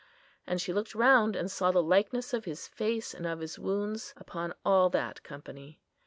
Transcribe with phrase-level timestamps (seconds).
[0.47, 4.15] And she looked round, and saw the likeness of His face and of His wounds
[4.17, 5.79] upon all that company.